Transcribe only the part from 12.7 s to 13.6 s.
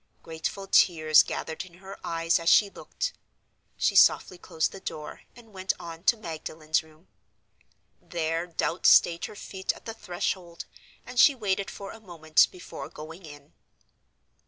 going in.